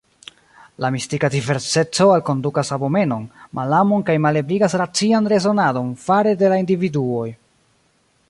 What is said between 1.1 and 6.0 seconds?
diverseco alkondukas abomenon, malamon kaj malebligas racian rezonadon